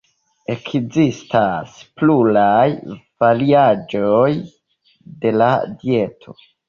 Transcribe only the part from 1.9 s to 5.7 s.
pluraj variaĵoj de la